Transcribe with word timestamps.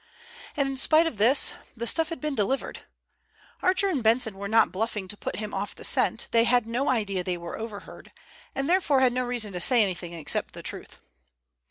And 0.57 0.67
in 0.67 0.77
spite 0.77 1.05
of 1.05 1.19
this 1.19 1.53
the 1.77 1.85
stuff 1.85 2.09
had 2.09 2.19
been 2.19 2.33
delivered. 2.33 2.79
Archer 3.61 3.87
and 3.87 4.01
Benson 4.01 4.33
were 4.33 4.47
not 4.47 4.71
bluffing 4.71 5.07
to 5.09 5.15
put 5.15 5.35
him 5.35 5.53
off 5.53 5.75
the 5.75 5.83
scent. 5.83 6.27
They 6.31 6.43
had 6.45 6.65
no 6.65 6.89
idea 6.89 7.23
they 7.23 7.37
were 7.37 7.55
overheard, 7.59 8.11
and 8.55 8.67
therefore 8.67 9.01
had 9.01 9.13
no 9.13 9.23
reason 9.23 9.53
to 9.53 9.59
say 9.61 9.83
anything 9.83 10.13
except 10.13 10.53
the 10.55 10.63
truth. 10.63 10.97